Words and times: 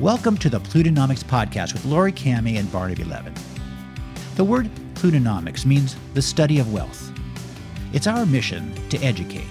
Welcome 0.00 0.36
to 0.38 0.50
the 0.50 0.60
Plutonomix 0.60 1.24
Podcast 1.24 1.72
with 1.72 1.86
Laurie 1.86 2.12
Kamhi 2.12 2.58
and 2.58 2.70
Barnaby 2.70 3.04
Levin. 3.04 3.32
The 4.34 4.44
word 4.44 4.68
Plutonomics 4.92 5.64
means 5.64 5.96
the 6.12 6.20
study 6.20 6.58
of 6.58 6.70
wealth. 6.70 7.10
It's 7.94 8.06
our 8.06 8.26
mission 8.26 8.74
to 8.90 8.98
educate, 8.98 9.48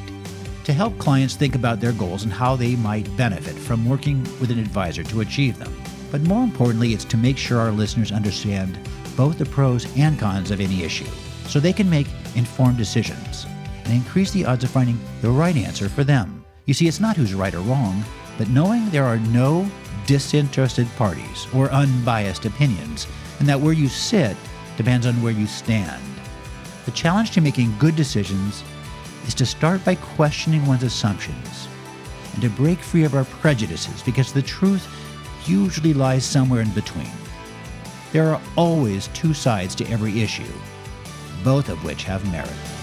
to 0.65 0.71
help 0.71 0.99
clients 0.99 1.35
think 1.35 1.55
about 1.55 1.79
their 1.79 1.93
goals 1.93 2.25
and 2.25 2.31
how 2.31 2.55
they 2.55 2.75
might 2.75 3.17
benefit 3.17 3.55
from 3.55 3.89
working 3.89 4.21
with 4.39 4.51
an 4.51 4.59
advisor 4.59 5.03
to 5.05 5.21
achieve 5.21 5.57
them. 5.57 5.75
But 6.11 6.21
more 6.21 6.43
importantly, 6.43 6.93
it's 6.93 7.05
to 7.05 7.17
make 7.17 7.39
sure 7.39 7.57
our 7.57 7.71
listeners 7.71 8.11
understand 8.11 8.77
both 9.17 9.39
the 9.39 9.47
pros 9.47 9.87
and 9.97 10.19
cons 10.19 10.51
of 10.51 10.61
any 10.61 10.83
issue 10.83 11.09
so 11.47 11.59
they 11.59 11.73
can 11.73 11.89
make 11.89 12.07
informed 12.35 12.77
decisions 12.77 13.47
and 13.83 13.93
increase 13.93 14.29
the 14.29 14.45
odds 14.45 14.63
of 14.63 14.69
finding 14.69 14.99
the 15.23 15.31
right 15.31 15.55
answer 15.57 15.89
for 15.89 16.03
them. 16.03 16.45
You 16.65 16.75
see, 16.75 16.87
it's 16.87 16.99
not 16.99 17.17
who's 17.17 17.33
right 17.33 17.55
or 17.55 17.61
wrong, 17.61 18.03
but 18.37 18.49
knowing 18.49 18.87
there 18.91 19.05
are 19.05 19.17
no 19.17 19.67
disinterested 20.05 20.87
parties 20.95 21.47
or 21.53 21.71
unbiased 21.71 22.45
opinions, 22.45 23.07
and 23.39 23.47
that 23.49 23.59
where 23.59 23.73
you 23.73 23.87
sit 23.87 24.37
depends 24.77 25.05
on 25.05 25.21
where 25.21 25.33
you 25.33 25.47
stand. 25.47 26.03
The 26.85 26.91
challenge 26.91 27.31
to 27.31 27.41
making 27.41 27.77
good 27.79 27.95
decisions 27.95 28.63
is 29.25 29.33
to 29.35 29.45
start 29.45 29.83
by 29.83 29.95
questioning 29.95 30.65
one's 30.65 30.83
assumptions 30.83 31.67
and 32.33 32.41
to 32.41 32.49
break 32.49 32.79
free 32.79 33.03
of 33.03 33.15
our 33.15 33.25
prejudices 33.25 34.03
because 34.03 34.31
the 34.31 34.41
truth 34.41 34.87
usually 35.47 35.93
lies 35.93 36.25
somewhere 36.25 36.61
in 36.61 36.71
between. 36.71 37.11
There 38.11 38.29
are 38.29 38.41
always 38.55 39.07
two 39.09 39.33
sides 39.33 39.75
to 39.75 39.89
every 39.89 40.21
issue, 40.21 40.43
both 41.43 41.69
of 41.69 41.83
which 41.83 42.03
have 42.03 42.29
merit. 42.31 42.74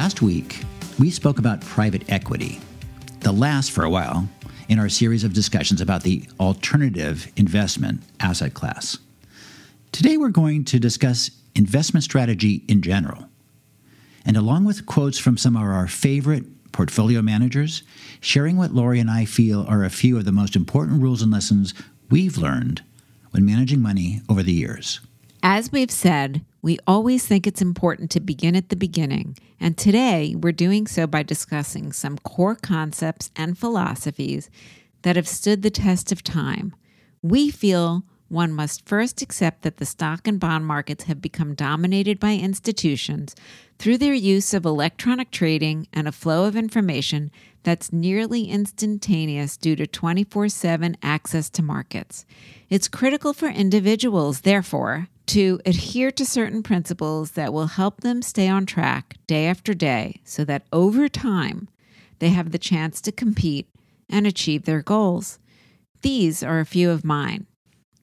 Last 0.00 0.22
week, 0.22 0.62
we 0.98 1.10
spoke 1.10 1.38
about 1.38 1.60
private 1.60 2.10
equity, 2.10 2.58
the 3.20 3.32
last 3.32 3.70
for 3.70 3.84
a 3.84 3.90
while 3.90 4.26
in 4.70 4.78
our 4.78 4.88
series 4.88 5.24
of 5.24 5.34
discussions 5.34 5.82
about 5.82 6.04
the 6.04 6.24
alternative 6.40 7.30
investment 7.36 8.02
asset 8.18 8.54
class. 8.54 8.96
Today, 9.92 10.16
we're 10.16 10.30
going 10.30 10.64
to 10.64 10.78
discuss 10.78 11.30
investment 11.54 12.02
strategy 12.02 12.64
in 12.66 12.80
general. 12.80 13.28
And 14.24 14.38
along 14.38 14.64
with 14.64 14.86
quotes 14.86 15.18
from 15.18 15.36
some 15.36 15.54
of 15.54 15.64
our 15.64 15.86
favorite 15.86 16.72
portfolio 16.72 17.20
managers, 17.20 17.82
sharing 18.22 18.56
what 18.56 18.72
Laurie 18.72 19.00
and 19.00 19.10
I 19.10 19.26
feel 19.26 19.66
are 19.68 19.84
a 19.84 19.90
few 19.90 20.16
of 20.16 20.24
the 20.24 20.32
most 20.32 20.56
important 20.56 21.02
rules 21.02 21.20
and 21.20 21.30
lessons 21.30 21.74
we've 22.08 22.38
learned 22.38 22.82
when 23.32 23.44
managing 23.44 23.82
money 23.82 24.22
over 24.30 24.42
the 24.42 24.54
years. 24.54 25.00
As 25.42 25.72
we've 25.72 25.90
said, 25.90 26.44
we 26.60 26.78
always 26.86 27.26
think 27.26 27.46
it's 27.46 27.62
important 27.62 28.10
to 28.10 28.20
begin 28.20 28.54
at 28.54 28.68
the 28.68 28.76
beginning, 28.76 29.38
and 29.58 29.76
today 29.76 30.34
we're 30.36 30.52
doing 30.52 30.86
so 30.86 31.06
by 31.06 31.22
discussing 31.22 31.92
some 31.92 32.18
core 32.18 32.54
concepts 32.54 33.30
and 33.34 33.56
philosophies 33.56 34.50
that 35.00 35.16
have 35.16 35.26
stood 35.26 35.62
the 35.62 35.70
test 35.70 36.12
of 36.12 36.22
time. 36.22 36.74
We 37.22 37.50
feel 37.50 38.04
one 38.28 38.52
must 38.52 38.86
first 38.86 39.22
accept 39.22 39.62
that 39.62 39.78
the 39.78 39.86
stock 39.86 40.28
and 40.28 40.38
bond 40.38 40.66
markets 40.66 41.04
have 41.04 41.22
become 41.22 41.54
dominated 41.54 42.20
by 42.20 42.34
institutions 42.34 43.34
through 43.78 43.96
their 43.96 44.14
use 44.14 44.52
of 44.52 44.66
electronic 44.66 45.30
trading 45.30 45.88
and 45.90 46.06
a 46.06 46.12
flow 46.12 46.44
of 46.44 46.54
information 46.54 47.30
that's 47.62 47.94
nearly 47.94 48.44
instantaneous 48.44 49.56
due 49.56 49.74
to 49.74 49.86
24 49.86 50.50
7 50.50 50.98
access 51.02 51.48
to 51.48 51.62
markets. 51.62 52.26
It's 52.68 52.88
critical 52.88 53.32
for 53.32 53.48
individuals, 53.48 54.42
therefore, 54.42 55.08
to 55.30 55.60
adhere 55.64 56.10
to 56.10 56.26
certain 56.26 56.60
principles 56.60 57.32
that 57.32 57.52
will 57.52 57.68
help 57.68 58.00
them 58.00 58.20
stay 58.20 58.48
on 58.48 58.66
track 58.66 59.16
day 59.28 59.46
after 59.46 59.72
day 59.72 60.20
so 60.24 60.44
that 60.44 60.66
over 60.72 61.08
time 61.08 61.68
they 62.18 62.30
have 62.30 62.50
the 62.50 62.58
chance 62.58 63.00
to 63.00 63.12
compete 63.12 63.68
and 64.08 64.26
achieve 64.26 64.64
their 64.64 64.82
goals. 64.82 65.38
These 66.02 66.42
are 66.42 66.58
a 66.58 66.66
few 66.66 66.90
of 66.90 67.04
mine. 67.04 67.46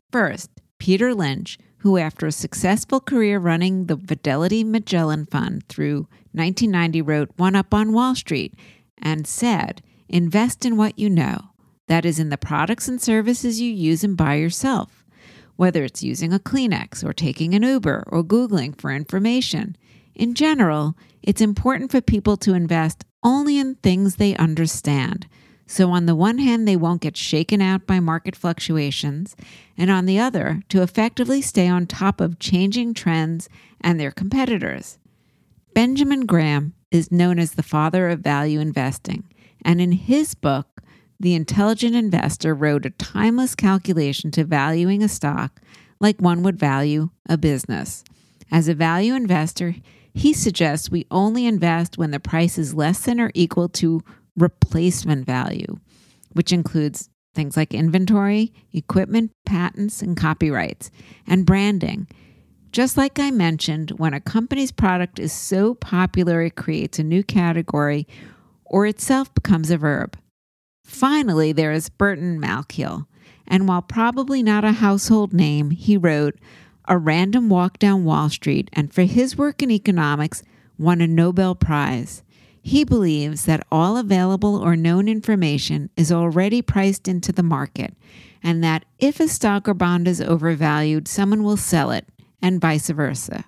First, 0.10 0.52
Peter 0.80 1.14
Lynch, 1.14 1.58
who, 1.80 1.98
after 1.98 2.28
a 2.28 2.32
successful 2.32 3.02
career 3.02 3.40
running 3.40 3.88
the 3.88 3.98
Fidelity 3.98 4.64
Magellan 4.64 5.26
Fund 5.26 5.68
through 5.68 6.08
1990, 6.32 7.02
wrote 7.02 7.32
One 7.36 7.58
Up 7.58 7.74
on 7.74 7.92
Wall 7.92 8.16
Street 8.16 8.54
and 8.98 9.28
said, 9.28 9.82
Invest 10.08 10.64
in 10.64 10.78
what 10.78 10.98
you 10.98 11.10
know, 11.10 11.50
that 11.90 12.06
is, 12.06 12.20
in 12.20 12.30
the 12.30 12.38
products 12.38 12.88
and 12.88 13.02
services 13.02 13.60
you 13.60 13.70
use 13.70 14.06
and 14.06 14.16
buy 14.16 14.36
yourself 14.36 14.97
whether 15.58 15.84
it's 15.84 16.02
using 16.02 16.32
a 16.34 16.40
Kleenex 16.40 17.04
or 17.04 17.12
taking 17.12 17.54
an 17.54 17.64
Uber 17.64 18.06
or 18.08 18.24
Googling 18.24 18.80
for 18.80 18.92
information. 18.92 19.76
In 20.16 20.34
general, 20.34 20.96
it's 21.22 21.42
important 21.42 21.92
for 21.92 22.00
people 22.00 22.38
to 22.38 22.54
invest 22.54 23.04
only 23.24 23.58
in 23.58 23.76
things 23.76 24.16
they 24.16 24.36
understand. 24.38 25.28
So, 25.70 25.92
on 25.92 26.06
the 26.06 26.16
one 26.16 26.38
hand, 26.38 26.66
they 26.66 26.78
won't 26.78 27.02
get 27.02 27.18
shaken 27.18 27.62
out 27.62 27.86
by 27.86 28.00
market 28.00 28.38
fluctuations, 28.38 29.36
and 29.78 29.92
on 29.92 30.06
the 30.06 30.18
other, 30.18 30.62
to 30.70 30.82
effectively 30.82 31.42
stay 31.42 31.68
on 31.68 31.86
top 31.86 32.22
of 32.22 32.40
changing 32.40 32.94
trends 32.94 33.50
and 33.82 34.00
their 34.00 34.12
competitors. 34.12 34.98
Benjamin 35.74 36.26
Graham 36.26 36.74
is 36.90 37.12
known 37.12 37.38
as 37.38 37.52
the 37.52 37.64
father 37.64 38.08
of 38.08 38.22
value 38.22 38.62
investing, 38.62 39.26
and 39.64 39.82
in 39.82 39.92
his 39.92 40.36
book, 40.36 40.82
the 41.20 41.36
intelligent 41.36 41.96
investor 41.96 42.54
wrote 42.54 42.86
a 42.86 42.92
timeless 42.92 43.56
calculation 43.56 44.32
to 44.32 44.44
valuing 44.44 45.02
a 45.04 45.10
stock 45.10 45.62
like 46.00 46.20
one 46.22 46.44
would 46.44 46.60
value 46.60 47.10
a 47.28 47.38
business. 47.38 48.04
As 48.52 48.68
a 48.68 48.76
value 48.76 49.14
investor, 49.16 49.76
he 50.14 50.34
suggests 50.34 50.90
we 50.90 51.06
only 51.12 51.46
invest 51.46 51.98
when 51.98 52.12
the 52.12 52.20
price 52.20 52.58
is 52.58 52.74
less 52.74 53.02
than 53.02 53.20
or 53.20 53.32
equal 53.34 53.70
to 53.70 54.02
replacement 54.36 55.26
value, 55.26 55.78
which 56.34 56.52
includes 56.52 57.10
things 57.34 57.58
like 57.58 57.74
inventory, 57.74 58.54
equipment, 58.74 59.32
patents, 59.46 60.02
and 60.02 60.18
copyrights, 60.18 60.90
and 61.28 61.46
branding. 61.46 62.08
Just 62.72 62.98
like 62.98 63.20
I 63.20 63.32
mentioned, 63.32 63.92
when 63.92 64.14
a 64.14 64.22
company's 64.22 64.72
product 64.72 65.20
is 65.20 65.32
so 65.32 65.76
popular 65.76 66.42
it 66.42 66.56
creates 66.56 67.00
a 67.00 67.04
new 67.04 67.24
category 67.24 68.08
or 68.66 68.86
itself 68.86 69.34
becomes 69.34 69.72
a 69.72 69.78
verb. 69.78 70.18
Finally, 70.88 71.52
there 71.52 71.74
is 71.74 71.90
Burton 71.90 72.40
Malkiel, 72.40 73.08
and 73.46 73.68
while 73.68 73.82
probably 73.82 74.42
not 74.42 74.64
a 74.64 74.72
household 74.72 75.34
name, 75.34 75.70
he 75.72 75.98
wrote 75.98 76.40
A 76.86 76.98
Random 76.98 77.50
Walk 77.50 77.78
Down 77.78 78.06
Wall 78.06 78.30
Street, 78.30 78.70
and 78.72 78.92
for 78.92 79.04
his 79.04 79.38
work 79.38 79.62
in 79.62 79.70
economics, 79.70 80.44
won 80.78 81.02
a 81.02 81.06
Nobel 81.06 81.56
Prize. 81.56 82.24
He 82.62 82.86
believes 82.86 83.44
that 83.46 83.68
all 83.70 83.98
available 83.98 84.56
or 84.56 84.78
known 84.78 85.10
information 85.10 85.90
is 85.98 86.10
already 86.10 86.62
priced 86.62 87.10
into 87.10 87.34
the 87.34 87.44
market, 87.44 87.94
and 88.42 88.64
that 88.64 88.86
if 88.98 89.20
a 89.20 89.28
stock 89.28 89.68
or 89.68 89.74
bond 89.74 90.08
is 90.08 90.22
overvalued, 90.22 91.10
someone 91.10 91.44
will 91.44 91.58
sell 91.58 91.92
it, 91.92 92.08
and 92.42 92.62
vice 92.62 92.90
versa, 92.90 93.44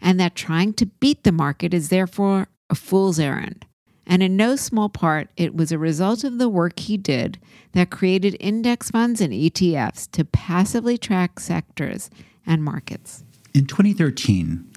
and 0.00 0.18
that 0.18 0.34
trying 0.34 0.72
to 0.72 0.86
beat 0.86 1.24
the 1.24 1.30
market 1.30 1.74
is 1.74 1.90
therefore 1.90 2.48
a 2.70 2.74
fool's 2.74 3.20
errand 3.20 3.66
and 4.10 4.24
in 4.24 4.36
no 4.36 4.56
small 4.56 4.88
part, 4.88 5.30
it 5.36 5.54
was 5.54 5.70
a 5.70 5.78
result 5.78 6.24
of 6.24 6.38
the 6.38 6.48
work 6.48 6.80
he 6.80 6.96
did 6.96 7.38
that 7.74 7.90
created 7.90 8.36
index 8.40 8.90
funds 8.90 9.20
and 9.20 9.32
ETFs 9.32 10.10
to 10.10 10.24
passively 10.24 10.98
track 10.98 11.38
sectors 11.38 12.10
and 12.44 12.64
markets. 12.64 13.22
In 13.54 13.66
2013, 13.66 14.68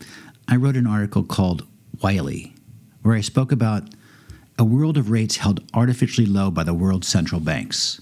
I 0.48 0.56
wrote 0.56 0.78
an 0.78 0.86
article 0.86 1.24
called 1.24 1.66
Wiley, 2.00 2.54
where 3.02 3.16
I 3.16 3.22
spoke 3.22 3.52
about 3.52 3.90
a 4.60 4.64
world 4.64 4.98
of 4.98 5.10
rates 5.10 5.38
held 5.38 5.64
artificially 5.74 6.28
low 6.28 6.52
by 6.52 6.64
the 6.64 6.76
world's 6.76 7.08
central 7.08 7.42
banks. 7.42 8.00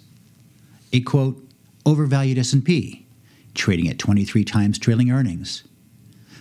A 0.92 1.00
quote, 1.00 1.42
overvalued 1.86 2.40
S&P, 2.40 3.06
trading 3.54 3.88
at 3.88 3.98
23 3.98 4.44
times 4.44 4.78
trailing 4.78 5.12
earnings. 5.12 5.64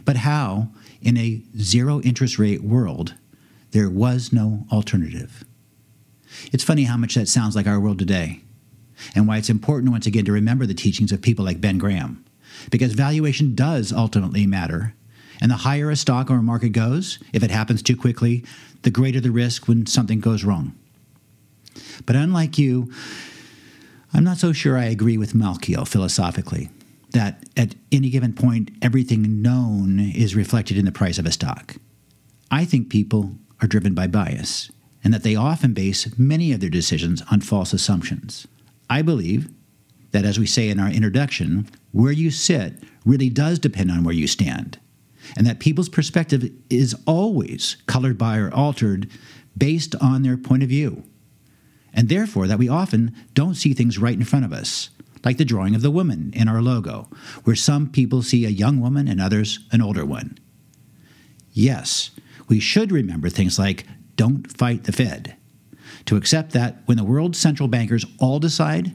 But 0.04 0.16
how, 0.16 0.70
in 1.00 1.16
a 1.16 1.42
zero 1.56 2.00
interest 2.00 2.40
rate 2.40 2.64
world, 2.64 3.14
there 3.72 3.90
was 3.90 4.32
no 4.32 4.66
alternative. 4.72 5.44
It's 6.52 6.64
funny 6.64 6.84
how 6.84 6.96
much 6.96 7.14
that 7.14 7.28
sounds 7.28 7.56
like 7.56 7.66
our 7.66 7.80
world 7.80 7.98
today, 7.98 8.40
and 9.14 9.26
why 9.26 9.38
it's 9.38 9.50
important 9.50 9.92
once 9.92 10.06
again 10.06 10.24
to 10.24 10.32
remember 10.32 10.66
the 10.66 10.74
teachings 10.74 11.12
of 11.12 11.22
people 11.22 11.44
like 11.44 11.60
Ben 11.60 11.78
Graham. 11.78 12.24
Because 12.70 12.92
valuation 12.92 13.54
does 13.54 13.92
ultimately 13.92 14.46
matter, 14.46 14.94
and 15.40 15.50
the 15.50 15.56
higher 15.56 15.90
a 15.90 15.96
stock 15.96 16.30
or 16.30 16.36
a 16.36 16.42
market 16.42 16.70
goes, 16.70 17.18
if 17.32 17.42
it 17.42 17.50
happens 17.50 17.82
too 17.82 17.96
quickly, 17.96 18.44
the 18.82 18.90
greater 18.90 19.20
the 19.20 19.30
risk 19.30 19.68
when 19.68 19.86
something 19.86 20.20
goes 20.20 20.44
wrong. 20.44 20.74
But 22.06 22.16
unlike 22.16 22.58
you, 22.58 22.92
I'm 24.12 24.24
not 24.24 24.38
so 24.38 24.52
sure 24.52 24.76
I 24.76 24.84
agree 24.84 25.16
with 25.16 25.34
Malkiel 25.34 25.86
philosophically 25.86 26.68
that 27.12 27.44
at 27.56 27.74
any 27.90 28.10
given 28.10 28.32
point, 28.32 28.70
everything 28.82 29.42
known 29.42 30.00
is 30.00 30.36
reflected 30.36 30.76
in 30.76 30.84
the 30.84 30.92
price 30.92 31.18
of 31.18 31.26
a 31.26 31.32
stock. 31.32 31.76
I 32.50 32.64
think 32.64 32.88
people 32.88 33.36
are 33.62 33.68
driven 33.68 33.94
by 33.94 34.06
bias, 34.06 34.70
and 35.02 35.12
that 35.14 35.22
they 35.22 35.34
often 35.36 35.72
base 35.72 36.18
many 36.18 36.52
of 36.52 36.60
their 36.60 36.70
decisions 36.70 37.22
on 37.30 37.40
false 37.40 37.72
assumptions. 37.72 38.46
I 38.88 39.02
believe 39.02 39.48
that, 40.12 40.24
as 40.24 40.38
we 40.38 40.46
say 40.46 40.68
in 40.68 40.80
our 40.80 40.90
introduction, 40.90 41.68
where 41.92 42.12
you 42.12 42.30
sit 42.30 42.74
really 43.04 43.30
does 43.30 43.58
depend 43.58 43.90
on 43.90 44.04
where 44.04 44.14
you 44.14 44.26
stand. 44.26 44.78
and 45.36 45.46
that 45.46 45.58
people's 45.60 45.88
perspective 45.88 46.50
is 46.68 46.94
always 47.06 47.76
colored 47.86 48.18
by 48.18 48.38
or 48.38 48.52
altered 48.52 49.08
based 49.56 49.94
on 49.96 50.22
their 50.22 50.36
point 50.36 50.62
of 50.62 50.68
view, 50.68 51.04
and 51.92 52.08
therefore 52.08 52.46
that 52.46 52.58
we 52.58 52.68
often 52.68 53.14
don't 53.34 53.54
see 53.54 53.74
things 53.74 53.98
right 53.98 54.14
in 54.14 54.24
front 54.24 54.44
of 54.44 54.52
us, 54.52 54.90
like 55.24 55.36
the 55.36 55.44
drawing 55.44 55.74
of 55.74 55.82
the 55.82 55.90
woman 55.90 56.32
in 56.34 56.48
our 56.48 56.62
logo, 56.62 57.08
where 57.44 57.56
some 57.56 57.88
people 57.88 58.22
see 58.22 58.44
a 58.44 58.50
young 58.50 58.80
woman 58.80 59.08
and 59.08 59.20
others 59.20 59.60
an 59.72 59.82
older 59.82 60.04
one. 60.04 60.38
Yes, 61.52 62.10
we 62.50 62.60
should 62.60 62.92
remember 62.92 63.30
things 63.30 63.58
like 63.58 63.86
don't 64.16 64.54
fight 64.58 64.84
the 64.84 64.92
Fed, 64.92 65.36
to 66.04 66.16
accept 66.16 66.52
that 66.52 66.82
when 66.84 66.98
the 66.98 67.04
world's 67.04 67.38
central 67.38 67.68
bankers 67.68 68.04
all 68.18 68.38
decide 68.38 68.92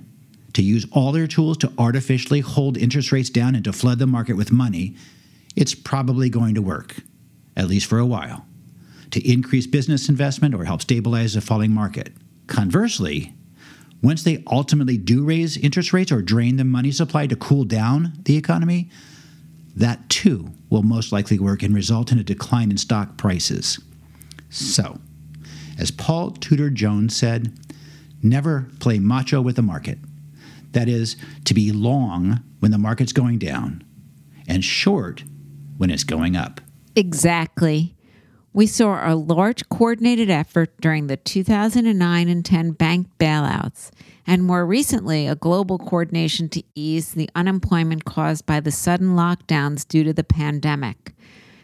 to 0.54 0.62
use 0.62 0.86
all 0.92 1.12
their 1.12 1.26
tools 1.26 1.58
to 1.58 1.72
artificially 1.78 2.42
hold 2.42 2.78
interest 2.78 3.12
rates 3.12 3.30
down 3.30 3.56
and 3.56 3.64
to 3.64 3.74
flood 3.74 3.98
the 3.98 4.06
market 4.06 4.34
with 4.34 4.52
money, 4.52 4.96
it's 5.56 5.74
probably 5.74 6.30
going 6.30 6.54
to 6.54 6.62
work, 6.62 6.98
at 7.56 7.68
least 7.68 7.88
for 7.88 7.98
a 7.98 8.06
while, 8.06 8.46
to 9.12 9.28
increase 9.28 9.68
business 9.68 10.10
investment 10.10 10.54
or 10.54 10.66
help 10.66 10.82
stabilize 10.82 11.36
a 11.36 11.42
falling 11.42 11.72
market. 11.72 12.14
Conversely, 12.48 13.34
once 14.02 14.24
they 14.24 14.44
ultimately 14.52 14.98
do 14.98 15.24
raise 15.24 15.58
interest 15.58 15.94
rates 15.94 16.12
or 16.12 16.22
drain 16.22 16.58
the 16.58 16.64
money 16.64 16.92
supply 16.92 17.26
to 17.26 17.36
cool 17.36 17.64
down 17.64 18.14
the 18.26 18.38
economy, 18.38 18.90
that 19.76 20.10
too 20.10 20.52
will 20.70 20.84
most 20.84 21.12
likely 21.12 21.38
work 21.38 21.62
and 21.62 21.76
result 21.76 22.12
in 22.12 22.20
a 22.20 22.24
decline 22.24 22.72
in 22.72 22.78
stock 22.78 23.18
prices. 23.18 23.80
So, 24.50 25.00
as 25.78 25.92
Paul 25.92 26.32
Tudor 26.32 26.70
Jones 26.70 27.16
said, 27.16 27.54
never 28.24 28.70
play 28.80 29.00
macho 29.00 29.42
with 29.42 29.58
the 29.58 29.62
market. 29.62 30.00
That 30.72 30.88
is, 30.88 31.16
to 31.46 31.54
be 31.54 31.72
long 31.72 32.42
when 32.60 32.72
the 32.72 32.78
market's 32.78 33.14
going 33.14 33.40
down 33.40 33.84
and 34.48 34.64
short 34.64 35.24
when 35.78 35.90
it's 35.90 36.04
going 36.04 36.36
up. 36.36 36.62
Exactly. 36.96 37.95
We 38.56 38.68
saw 38.68 39.02
a 39.06 39.16
large 39.16 39.68
coordinated 39.68 40.30
effort 40.30 40.80
during 40.80 41.08
the 41.08 41.18
2009 41.18 42.30
and 42.30 42.46
10 42.46 42.72
bank 42.72 43.08
bailouts, 43.20 43.92
and 44.26 44.46
more 44.46 44.66
recently, 44.66 45.28
a 45.28 45.36
global 45.36 45.78
coordination 45.78 46.48
to 46.48 46.64
ease 46.74 47.12
the 47.12 47.30
unemployment 47.36 48.06
caused 48.06 48.46
by 48.46 48.62
the 48.62 48.72
sudden 48.72 49.10
lockdowns 49.10 49.86
due 49.86 50.06
to 50.06 50.14
the 50.14 50.24
pandemic. 50.24 51.14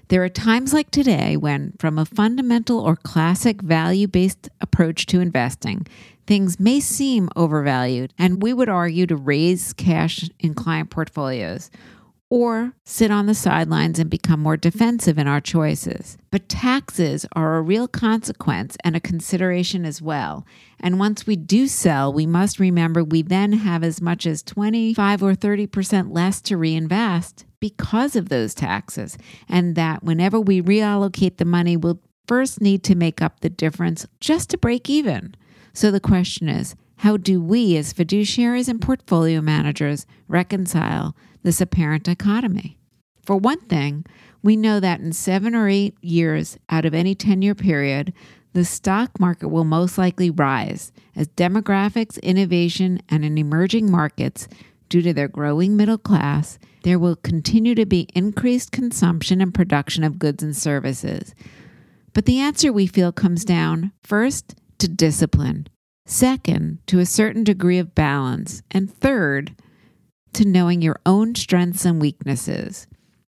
There 0.09 0.21
are 0.21 0.27
times 0.27 0.73
like 0.73 0.91
today 0.91 1.37
when, 1.37 1.75
from 1.79 1.97
a 1.97 2.03
fundamental 2.03 2.81
or 2.81 2.97
classic 2.97 3.61
value 3.61 4.09
based 4.09 4.49
approach 4.59 5.05
to 5.05 5.21
investing, 5.21 5.87
things 6.27 6.59
may 6.59 6.81
seem 6.81 7.29
overvalued, 7.37 8.13
and 8.17 8.43
we 8.43 8.51
would 8.51 8.67
argue 8.67 9.07
to 9.07 9.15
raise 9.15 9.71
cash 9.71 10.29
in 10.41 10.53
client 10.53 10.89
portfolios 10.89 11.71
or 12.31 12.73
sit 12.85 13.11
on 13.11 13.25
the 13.25 13.35
sidelines 13.35 13.99
and 13.99 14.09
become 14.09 14.39
more 14.39 14.55
defensive 14.55 15.17
in 15.17 15.27
our 15.27 15.41
choices. 15.41 16.17
But 16.31 16.47
taxes 16.47 17.25
are 17.33 17.57
a 17.57 17.61
real 17.61 17.89
consequence 17.89 18.77
and 18.85 18.95
a 18.95 19.01
consideration 19.01 19.83
as 19.83 20.01
well. 20.01 20.45
And 20.79 20.97
once 20.97 21.27
we 21.27 21.35
do 21.35 21.67
sell, 21.67 22.13
we 22.13 22.25
must 22.25 22.57
remember 22.57 23.03
we 23.03 23.21
then 23.21 23.51
have 23.51 23.83
as 23.83 24.01
much 24.01 24.25
as 24.25 24.41
25 24.43 25.21
or 25.21 25.33
30% 25.33 26.13
less 26.15 26.39
to 26.43 26.55
reinvest 26.55 27.43
because 27.59 28.15
of 28.15 28.29
those 28.29 28.55
taxes. 28.55 29.17
And 29.49 29.75
that 29.75 30.01
whenever 30.01 30.39
we 30.39 30.61
reallocate 30.61 31.35
the 31.35 31.43
money, 31.43 31.75
we'll 31.75 31.99
first 32.27 32.61
need 32.61 32.81
to 32.85 32.95
make 32.95 33.21
up 33.21 33.41
the 33.41 33.49
difference 33.49 34.07
just 34.21 34.49
to 34.51 34.57
break 34.57 34.89
even. 34.89 35.35
So 35.73 35.91
the 35.91 35.99
question 35.99 36.47
is, 36.47 36.77
how 36.97 37.17
do 37.17 37.41
we, 37.41 37.75
as 37.77 37.93
fiduciaries 37.93 38.69
and 38.69 38.79
portfolio 38.79 39.41
managers, 39.41 40.05
reconcile 40.27 41.13
this 41.43 41.61
apparent 41.61 42.03
dichotomy? 42.03 42.77
For 43.23 43.35
one 43.35 43.61
thing, 43.61 44.05
we 44.41 44.55
know 44.55 44.79
that 44.79 44.99
in 44.99 45.13
seven 45.13 45.55
or 45.55 45.67
eight 45.67 45.95
years 46.01 46.57
out 46.69 46.85
of 46.85 46.93
any 46.93 47.15
10 47.15 47.41
year 47.41 47.55
period, 47.55 48.13
the 48.53 48.65
stock 48.65 49.19
market 49.19 49.47
will 49.47 49.63
most 49.63 49.97
likely 49.97 50.29
rise 50.29 50.91
as 51.15 51.27
demographics, 51.29 52.21
innovation, 52.21 53.01
and 53.07 53.23
in 53.23 53.37
emerging 53.37 53.89
markets, 53.89 54.47
due 54.89 55.01
to 55.01 55.13
their 55.13 55.29
growing 55.29 55.77
middle 55.77 55.97
class, 55.97 56.59
there 56.83 56.99
will 56.99 57.15
continue 57.15 57.75
to 57.75 57.85
be 57.85 58.09
increased 58.13 58.71
consumption 58.71 59.39
and 59.39 59.53
production 59.53 60.03
of 60.03 60.19
goods 60.19 60.43
and 60.43 60.57
services. 60.57 61.33
But 62.13 62.25
the 62.25 62.39
answer 62.39 62.73
we 62.73 62.87
feel 62.87 63.13
comes 63.13 63.45
down 63.45 63.93
first 64.03 64.55
to 64.79 64.89
discipline, 64.89 65.67
Second, 66.05 66.79
to 66.87 66.99
a 66.99 67.05
certain 67.05 67.43
degree 67.43 67.77
of 67.77 67.95
balance. 67.95 68.63
And 68.69 68.93
third, 68.93 69.55
to 70.33 70.45
knowing 70.45 70.81
your 70.81 70.99
own 71.05 71.35
strengths 71.35 71.85
and 71.85 72.01
weaknesses. 72.01 72.87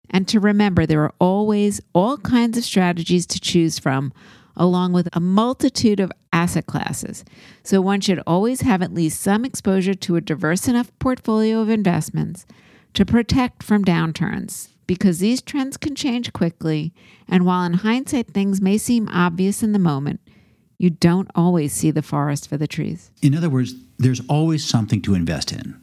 And 0.09 0.27
to 0.27 0.39
remember 0.39 0.85
there 0.85 1.03
are 1.03 1.13
always 1.19 1.81
all 1.93 2.17
kinds 2.17 2.57
of 2.57 2.63
strategies 2.63 3.25
to 3.27 3.39
choose 3.39 3.79
from, 3.79 4.13
along 4.55 4.93
with 4.93 5.09
a 5.13 5.19
multitude 5.19 5.99
of 5.99 6.11
asset 6.31 6.67
classes. 6.67 7.25
So 7.63 7.81
one 7.81 8.01
should 8.01 8.21
always 8.27 8.61
have 8.61 8.81
at 8.81 8.93
least 8.93 9.19
some 9.19 9.43
exposure 9.45 9.95
to 9.95 10.15
a 10.15 10.21
diverse 10.21 10.67
enough 10.67 10.91
portfolio 10.99 11.59
of 11.59 11.69
investments 11.69 12.45
to 12.93 13.05
protect 13.05 13.63
from 13.63 13.83
downturns. 13.83 14.69
Because 14.85 15.19
these 15.19 15.41
trends 15.41 15.77
can 15.77 15.95
change 15.95 16.33
quickly, 16.33 16.93
and 17.27 17.45
while 17.45 17.63
in 17.63 17.73
hindsight 17.73 18.27
things 18.33 18.61
may 18.61 18.77
seem 18.77 19.07
obvious 19.09 19.63
in 19.63 19.71
the 19.71 19.79
moment, 19.79 20.19
you 20.77 20.89
don't 20.89 21.31
always 21.33 21.71
see 21.71 21.89
the 21.89 22.01
forest 22.01 22.49
for 22.49 22.57
the 22.57 22.67
trees. 22.67 23.09
In 23.21 23.33
other 23.33 23.49
words, 23.49 23.73
there's 23.97 24.21
always 24.27 24.65
something 24.65 25.01
to 25.03 25.15
invest 25.15 25.53
in, 25.53 25.79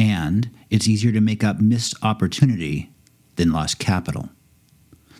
and 0.00 0.48
it's 0.70 0.88
easier 0.88 1.12
to 1.12 1.20
make 1.20 1.44
up 1.44 1.60
missed 1.60 1.94
opportunity 2.02 2.90
than 3.36 3.52
lost 3.52 3.78
capital. 3.78 4.30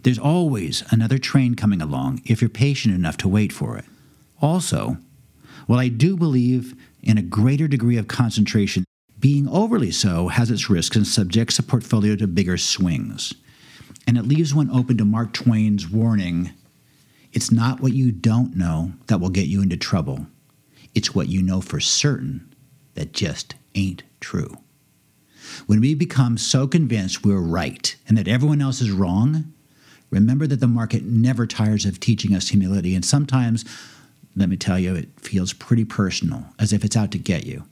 There's 0.03 0.19
always 0.19 0.82
another 0.91 1.19
train 1.19 1.55
coming 1.55 1.82
along 1.82 2.23
if 2.25 2.41
you're 2.41 2.49
patient 2.49 2.94
enough 2.94 3.19
to 3.19 3.29
wait 3.29 3.53
for 3.53 3.77
it. 3.77 3.85
Also, 4.41 4.97
while 5.67 5.79
I 5.79 5.88
do 5.88 6.17
believe 6.17 6.75
in 7.03 7.19
a 7.19 7.23
greater 7.23 7.69
degree 7.69 7.99
of 7.99 8.09
concentration, 8.09 8.87
being 9.19 9.47
overly 9.49 9.91
so 9.91 10.29
has 10.29 10.50
its 10.50 10.71
risks 10.71 10.97
and 10.97 11.06
subjects 11.06 11.59
a 11.59 11.62
portfolio 11.62 12.17
to 12.17 12.26
bigger 12.26 12.56
swings. 12.56 13.35
And 14.06 14.17
it 14.17 14.25
leaves 14.26 14.55
one 14.55 14.71
open 14.71 14.97
to 14.97 15.05
Mark 15.05 15.35
Twain's 15.35 15.91
warning 15.91 16.53
it's 17.33 17.53
not 17.53 17.81
what 17.81 17.93
you 17.93 18.11
don't 18.11 18.56
know 18.56 18.94
that 19.06 19.21
will 19.21 19.29
get 19.29 19.47
you 19.47 19.62
into 19.62 19.76
trouble. 19.76 20.26
It's 20.97 21.15
what 21.15 21.29
you 21.29 21.43
know 21.43 21.61
for 21.61 21.79
certain 21.79 22.53
that 22.94 23.12
just 23.12 23.55
ain't 23.76 24.03
true. 24.21 24.56
When 25.66 25.81
we 25.81 25.94
become 25.94 26.38
so 26.38 26.66
convinced 26.66 27.25
we're 27.25 27.40
right 27.40 27.94
and 28.06 28.16
that 28.19 28.28
everyone 28.28 28.60
else 28.60 28.81
is 28.81 28.90
wrong, 28.90 29.52
remember 30.10 30.46
that 30.46 30.60
the 30.60 30.66
market 30.66 31.04
never 31.04 31.46
tires 31.46 31.87
of 31.87 32.00
teaching 32.00 32.34
us 32.34 32.48
humility. 32.48 32.94
And 32.94 33.04
sometimes, 33.04 33.64
let 34.37 34.49
me 34.49 34.56
tell 34.56 34.78
you, 34.78 34.94
it 34.94 35.09
feels 35.20 35.52
pretty 35.52 35.85
personal, 35.85 36.47
as 36.59 36.73
if 36.73 36.85
it's 36.85 36.97
out 36.97 37.11
to 37.12 37.18
get 37.18 37.47
you. 37.47 37.64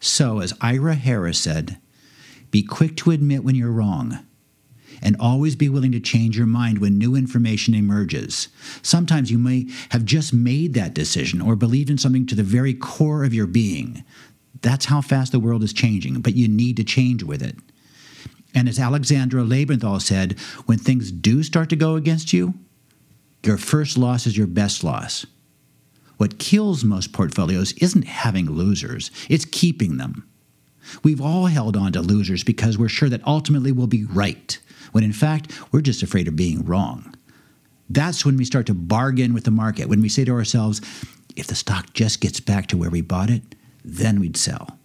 So, 0.00 0.40
as 0.40 0.54
Ira 0.60 0.94
Harris 0.94 1.38
said, 1.38 1.78
be 2.50 2.62
quick 2.62 2.96
to 2.98 3.10
admit 3.10 3.42
when 3.42 3.54
you're 3.54 3.70
wrong 3.70 4.24
and 5.02 5.16
always 5.18 5.56
be 5.56 5.68
willing 5.68 5.92
to 5.92 6.00
change 6.00 6.36
your 6.36 6.46
mind 6.46 6.78
when 6.78 6.98
new 6.98 7.14
information 7.14 7.74
emerges. 7.74 8.48
Sometimes 8.82 9.30
you 9.30 9.38
may 9.38 9.68
have 9.90 10.04
just 10.04 10.32
made 10.32 10.74
that 10.74 10.94
decision 10.94 11.40
or 11.40 11.56
believed 11.56 11.90
in 11.90 11.98
something 11.98 12.26
to 12.26 12.34
the 12.34 12.42
very 12.42 12.72
core 12.72 13.24
of 13.24 13.34
your 13.34 13.46
being. 13.46 14.04
That's 14.64 14.86
how 14.86 15.02
fast 15.02 15.30
the 15.30 15.38
world 15.38 15.62
is 15.62 15.74
changing, 15.74 16.22
but 16.22 16.34
you 16.34 16.48
need 16.48 16.78
to 16.78 16.84
change 16.84 17.22
with 17.22 17.42
it. 17.42 17.56
And 18.54 18.66
as 18.66 18.78
Alexandra 18.78 19.42
Lebenthal 19.42 20.00
said, 20.00 20.38
when 20.64 20.78
things 20.78 21.12
do 21.12 21.42
start 21.42 21.68
to 21.68 21.76
go 21.76 21.96
against 21.96 22.32
you, 22.32 22.54
your 23.42 23.58
first 23.58 23.98
loss 23.98 24.26
is 24.26 24.38
your 24.38 24.46
best 24.46 24.82
loss. 24.82 25.26
What 26.16 26.38
kills 26.38 26.82
most 26.82 27.12
portfolios 27.12 27.72
isn't 27.74 28.06
having 28.06 28.50
losers, 28.50 29.10
it's 29.28 29.44
keeping 29.44 29.98
them. 29.98 30.26
We've 31.02 31.20
all 31.20 31.46
held 31.46 31.76
on 31.76 31.92
to 31.92 32.00
losers 32.00 32.42
because 32.42 32.78
we're 32.78 32.88
sure 32.88 33.10
that 33.10 33.26
ultimately 33.26 33.70
we'll 33.70 33.86
be 33.86 34.06
right 34.06 34.58
when 34.92 35.04
in 35.04 35.12
fact, 35.12 35.52
we're 35.72 35.82
just 35.82 36.02
afraid 36.02 36.26
of 36.26 36.36
being 36.36 36.64
wrong. 36.64 37.14
That's 37.90 38.24
when 38.24 38.38
we 38.38 38.46
start 38.46 38.64
to 38.66 38.74
bargain 38.74 39.34
with 39.34 39.44
the 39.44 39.50
market, 39.50 39.90
when 39.90 40.00
we 40.00 40.08
say 40.08 40.24
to 40.24 40.32
ourselves, 40.32 40.80
if 41.36 41.48
the 41.48 41.54
stock 41.54 41.92
just 41.92 42.22
gets 42.22 42.40
back 42.40 42.68
to 42.68 42.78
where 42.78 42.88
we 42.88 43.02
bought 43.02 43.28
it, 43.28 43.42
then 43.84 44.18
we'd 44.18 44.36
sell. 44.36 44.78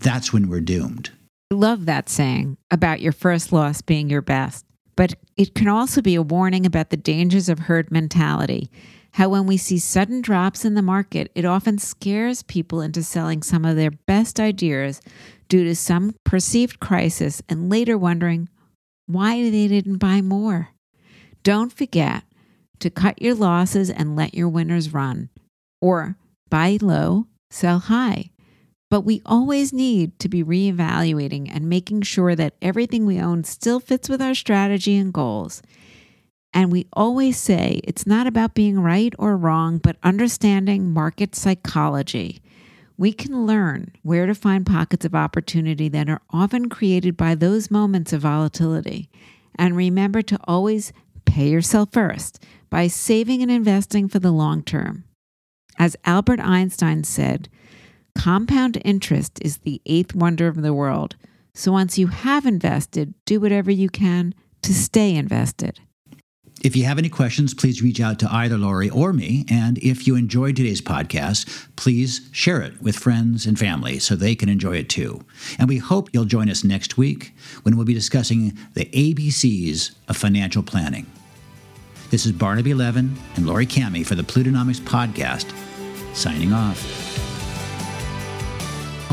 That's 0.00 0.32
when 0.32 0.48
we're 0.48 0.60
doomed. 0.60 1.10
I 1.52 1.56
love 1.56 1.86
that 1.86 2.08
saying 2.08 2.56
about 2.70 3.00
your 3.00 3.12
first 3.12 3.52
loss 3.52 3.80
being 3.82 4.10
your 4.10 4.22
best, 4.22 4.64
but 4.96 5.14
it 5.36 5.54
can 5.54 5.68
also 5.68 6.02
be 6.02 6.14
a 6.14 6.22
warning 6.22 6.66
about 6.66 6.90
the 6.90 6.96
dangers 6.96 7.48
of 7.48 7.60
herd 7.60 7.90
mentality. 7.90 8.70
How, 9.14 9.28
when 9.28 9.46
we 9.46 9.56
see 9.56 9.78
sudden 9.78 10.20
drops 10.22 10.64
in 10.64 10.74
the 10.74 10.82
market, 10.82 11.32
it 11.34 11.44
often 11.44 11.78
scares 11.78 12.42
people 12.44 12.80
into 12.80 13.02
selling 13.02 13.42
some 13.42 13.64
of 13.64 13.76
their 13.76 13.90
best 13.90 14.38
ideas 14.38 15.00
due 15.48 15.64
to 15.64 15.74
some 15.74 16.14
perceived 16.24 16.78
crisis 16.78 17.42
and 17.48 17.68
later 17.68 17.98
wondering, 17.98 18.48
why 19.06 19.50
they 19.50 19.66
didn't 19.66 19.98
buy 19.98 20.20
more. 20.20 20.68
Don't 21.42 21.72
forget 21.72 22.22
to 22.78 22.90
cut 22.90 23.20
your 23.20 23.34
losses 23.34 23.90
and 23.90 24.14
let 24.14 24.34
your 24.34 24.48
winners 24.48 24.94
run, 24.94 25.28
or 25.80 26.16
buy 26.48 26.78
low, 26.80 27.26
sell 27.50 27.80
high. 27.80 28.30
But 28.90 29.02
we 29.02 29.22
always 29.24 29.72
need 29.72 30.18
to 30.18 30.28
be 30.28 30.42
reevaluating 30.42 31.48
and 31.54 31.68
making 31.68 32.02
sure 32.02 32.34
that 32.34 32.54
everything 32.60 33.06
we 33.06 33.20
own 33.20 33.44
still 33.44 33.78
fits 33.78 34.08
with 34.08 34.20
our 34.20 34.34
strategy 34.34 34.96
and 34.96 35.12
goals. 35.12 35.62
And 36.52 36.72
we 36.72 36.86
always 36.92 37.38
say 37.38 37.80
it's 37.84 38.06
not 38.06 38.26
about 38.26 38.54
being 38.54 38.80
right 38.80 39.14
or 39.16 39.36
wrong, 39.36 39.78
but 39.78 39.96
understanding 40.02 40.92
market 40.92 41.36
psychology. 41.36 42.42
We 42.98 43.12
can 43.12 43.46
learn 43.46 43.92
where 44.02 44.26
to 44.26 44.34
find 44.34 44.66
pockets 44.66 45.04
of 45.04 45.14
opportunity 45.14 45.88
that 45.88 46.10
are 46.10 46.20
often 46.30 46.68
created 46.68 47.16
by 47.16 47.36
those 47.36 47.70
moments 47.70 48.12
of 48.12 48.22
volatility. 48.22 49.08
And 49.54 49.76
remember 49.76 50.22
to 50.22 50.38
always 50.44 50.92
pay 51.24 51.48
yourself 51.48 51.92
first 51.92 52.42
by 52.68 52.88
saving 52.88 53.40
and 53.40 53.50
investing 53.50 54.08
for 54.08 54.18
the 54.18 54.32
long 54.32 54.62
term. 54.64 55.04
As 55.78 55.96
Albert 56.04 56.40
Einstein 56.40 57.04
said, 57.04 57.48
compound 58.20 58.78
interest 58.84 59.38
is 59.40 59.58
the 59.58 59.80
eighth 59.86 60.14
wonder 60.14 60.46
of 60.46 60.60
the 60.60 60.74
world. 60.74 61.16
So 61.54 61.72
once 61.72 61.96
you 61.96 62.08
have 62.08 62.44
invested, 62.44 63.14
do 63.24 63.40
whatever 63.40 63.70
you 63.70 63.88
can 63.88 64.34
to 64.60 64.74
stay 64.74 65.16
invested. 65.16 65.80
If 66.62 66.76
you 66.76 66.84
have 66.84 66.98
any 66.98 67.08
questions, 67.08 67.54
please 67.54 67.80
reach 67.80 67.98
out 67.98 68.18
to 68.18 68.30
either 68.30 68.58
Laurie 68.58 68.90
or 68.90 69.14
me. 69.14 69.46
And 69.50 69.78
if 69.78 70.06
you 70.06 70.16
enjoyed 70.16 70.56
today's 70.56 70.82
podcast, 70.82 71.68
please 71.76 72.28
share 72.30 72.60
it 72.60 72.82
with 72.82 72.94
friends 72.94 73.46
and 73.46 73.58
family 73.58 73.98
so 73.98 74.14
they 74.14 74.34
can 74.34 74.50
enjoy 74.50 74.76
it 74.76 74.90
too. 74.90 75.24
And 75.58 75.66
we 75.66 75.78
hope 75.78 76.10
you'll 76.12 76.26
join 76.26 76.50
us 76.50 76.62
next 76.62 76.98
week 76.98 77.34
when 77.62 77.74
we'll 77.74 77.86
be 77.86 77.94
discussing 77.94 78.54
the 78.74 78.84
ABCs 78.84 79.92
of 80.08 80.16
financial 80.18 80.62
planning. 80.62 81.06
This 82.10 82.26
is 82.26 82.32
Barnaby 82.32 82.74
Levin 82.74 83.16
and 83.36 83.46
Laurie 83.46 83.64
Kamhi 83.64 84.04
for 84.04 84.14
the 84.14 84.22
Plutonomix 84.22 84.78
Podcast, 84.78 85.50
signing 86.14 86.52
off. 86.52 87.09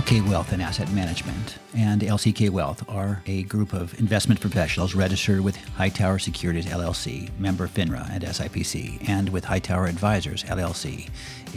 LK 0.08 0.30
Wealth 0.30 0.54
and 0.54 0.62
Asset 0.62 0.90
Management 0.94 1.58
and 1.76 2.02
LCK 2.02 2.50
Wealth 2.50 2.82
are 2.88 3.22
a 3.26 3.44
group 3.44 3.74
of 3.74 4.00
investment 4.00 4.40
professionals 4.40 4.96
registered 4.96 5.42
with 5.42 5.58
Hightower 5.58 6.18
Securities 6.18 6.66
LLC, 6.66 7.30
member 7.38 7.68
FINRA 7.68 8.10
and 8.10 8.24
SIPC, 8.24 9.10
and 9.10 9.28
with 9.28 9.44
Hightower 9.44 9.86
Advisors 9.86 10.46
LLC, 10.46 11.10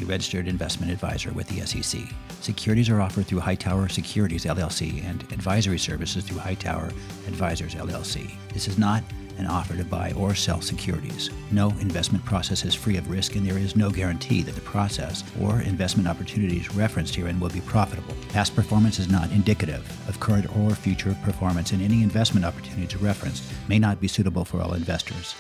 a 0.03 0.05
registered 0.05 0.49
investment 0.49 0.91
advisor 0.91 1.33
with 1.33 1.47
the 1.47 1.65
SEC. 1.65 2.01
Securities 2.41 2.89
are 2.89 3.01
offered 3.01 3.27
through 3.27 3.39
Hightower 3.39 3.89
Securities 3.89 4.45
LLC 4.45 5.05
and 5.05 5.23
advisory 5.33 5.79
services 5.79 6.25
through 6.25 6.41
Hightower 6.41 6.87
Advisors 7.29 7.77
LLC. 7.77 8.33
This 8.53 8.67
is 8.67 8.79
not 8.79 9.05
an 9.41 9.47
offer 9.47 9.77
to 9.77 9.85
buy 9.85 10.13
or 10.13 10.35
sell 10.35 10.61
securities. 10.61 11.31
No 11.51 11.71
investment 11.81 12.25
process 12.25 12.65
is 12.65 12.75
free 12.75 12.97
of 12.97 13.11
risk, 13.11 13.35
and 13.35 13.45
there 13.45 13.59
is 13.59 13.75
no 13.75 13.91
guarantee 13.91 14.43
that 14.43 14.55
the 14.55 14.61
process 14.61 15.25
or 15.41 15.63
investment 15.63 16.07
opportunities 16.07 16.75
referenced 16.75 17.15
herein 17.15 17.41
will 17.41 17.49
be 17.49 17.63
profitable. 17.63 18.15
Past 18.29 18.55
performance 18.55 18.99
is 18.99 19.11
not 19.11 19.31
indicative 19.33 19.85
of 20.09 20.21
current 20.21 20.55
or 20.57 20.71
future 20.75 21.17
performance, 21.25 21.73
and 21.73 21.83
any 21.83 22.03
investment 22.03 22.47
opportunities 22.47 23.01
referenced 23.01 23.43
may 23.69 23.79
not 23.79 24.01
be 24.01 24.09
suitable 24.09 24.45
for 24.45 24.61
all 24.61 24.75
investors. 24.75 25.35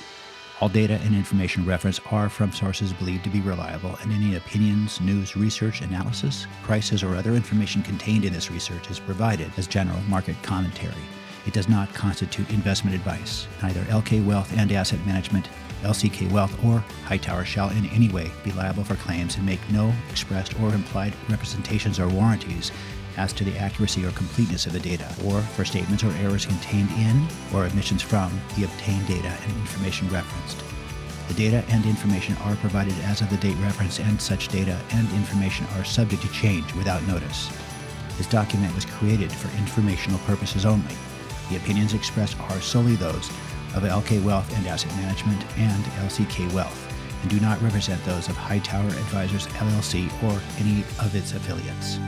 All 0.61 0.69
data 0.69 1.01
and 1.05 1.15
information 1.15 1.65
referenced 1.65 2.01
are 2.13 2.29
from 2.29 2.53
sources 2.53 2.93
believed 2.93 3.25
to 3.25 3.31
be 3.31 3.41
reliable, 3.41 3.97
and 4.03 4.13
any 4.13 4.37
opinions, 4.37 5.01
news, 5.01 5.37
research, 5.37 5.81
analysis, 5.81 6.47
prices, 6.63 7.03
or 7.03 7.17
other 7.17 7.33
information 7.35 7.83
contained 7.83 8.25
in 8.25 8.33
this 8.33 8.51
research 8.51 8.91
is 8.91 8.99
provided 8.99 9.51
as 9.57 9.67
general 9.67 10.01
market 10.09 10.37
commentary. 10.43 10.93
It 11.51 11.55
does 11.55 11.69
not 11.69 11.93
constitute 11.93 12.49
investment 12.51 12.95
advice. 12.95 13.49
Neither 13.61 13.81
LK 13.87 14.25
Wealth 14.25 14.57
and 14.57 14.71
Asset 14.71 15.05
Management, 15.05 15.49
LCK 15.83 16.31
Wealth, 16.31 16.57
or 16.65 16.79
Hightower 17.07 17.45
shall 17.45 17.71
in 17.71 17.87
any 17.87 18.09
way 18.09 18.31
be 18.45 18.53
liable 18.53 18.85
for 18.85 18.95
claims 18.95 19.35
and 19.35 19.45
make 19.45 19.59
no 19.73 19.93
expressed 20.11 20.57
or 20.61 20.73
implied 20.73 21.13
representations 21.29 21.99
or 21.99 22.07
warranties 22.07 22.71
as 23.17 23.33
to 23.33 23.43
the 23.43 23.59
accuracy 23.59 24.07
or 24.07 24.13
completeness 24.13 24.67
of 24.67 24.75
the 24.75 24.79
data, 24.79 25.13
or 25.25 25.41
for 25.41 25.65
statements 25.65 26.05
or 26.05 26.13
errors 26.23 26.47
contained 26.47 26.89
in 26.93 27.27
or 27.53 27.65
omissions 27.65 28.01
from 28.01 28.31
the 28.57 28.63
obtained 28.63 29.09
data 29.09 29.35
and 29.43 29.57
information 29.57 30.09
referenced. 30.11 30.63
The 31.27 31.35
data 31.35 31.65
and 31.71 31.85
information 31.85 32.37
are 32.45 32.55
provided 32.55 32.95
as 33.07 33.23
of 33.23 33.31
the 33.31 33.39
date 33.39 33.57
referenced, 33.57 33.99
and 33.99 34.23
such 34.23 34.47
data 34.47 34.81
and 34.93 35.11
information 35.15 35.67
are 35.77 35.85
subject 35.85 36.23
to 36.23 36.29
change 36.31 36.73
without 36.75 37.05
notice. 37.09 37.51
This 38.19 38.29
document 38.29 38.73
was 38.73 38.85
created 38.85 39.33
for 39.33 39.49
informational 39.59 40.21
purposes 40.21 40.65
only 40.65 40.95
the 41.51 41.57
opinions 41.57 41.93
expressed 41.93 42.39
are 42.41 42.61
solely 42.61 42.97
those 42.97 43.29
of 43.75 43.83
LK 43.83 44.23
Wealth 44.25 44.57
and 44.57 44.67
Asset 44.67 44.95
Management 44.97 45.45
and 45.59 45.85
LCK 46.07 46.51
Wealth 46.53 46.87
and 47.23 47.31
do 47.31 47.41
not 47.41 47.61
represent 47.61 48.03
those 48.05 48.29
of 48.29 48.37
Hightower 48.37 48.87
Advisors 48.87 49.47
LLC 49.49 50.07
or 50.23 50.41
any 50.59 50.83
of 51.05 51.15
its 51.15 51.33
affiliates. 51.33 51.99